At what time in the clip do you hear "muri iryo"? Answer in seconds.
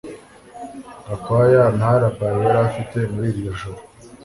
3.13-3.51